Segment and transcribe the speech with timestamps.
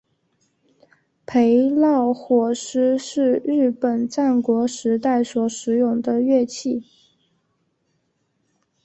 [1.27, 6.83] 焙烙火矢是日本战国时代所使用兵器。